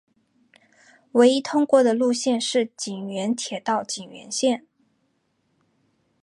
[1.11, 4.65] 唯一通过的路线是井原铁道井原线。